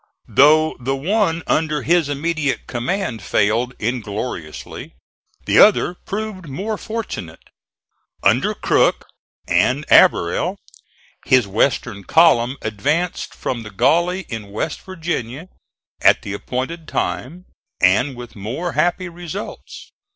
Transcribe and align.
Though 0.27 0.75
the 0.79 0.95
one 0.95 1.43
under 1.45 1.83
his 1.83 2.09
immediate 2.09 2.65
command 2.65 3.21
failed 3.21 3.75
ingloriously 3.77 4.95
the 5.45 5.59
other 5.59 5.93
proved 5.93 6.49
more 6.49 6.75
fortunate. 6.79 7.43
Under 8.23 8.55
Crook 8.55 9.05
and 9.47 9.85
Averell 9.91 10.57
his 11.23 11.45
western 11.45 12.03
column 12.03 12.57
advanced 12.63 13.35
from 13.35 13.61
the 13.61 13.69
Gauley 13.69 14.21
in 14.21 14.49
West 14.51 14.81
Virginia 14.81 15.49
at 16.01 16.23
the 16.23 16.33
appointed 16.33 16.87
time, 16.87 17.45
and 17.79 18.15
with 18.15 18.35
more 18.35 18.71
happy 18.71 19.07
results. 19.07 19.91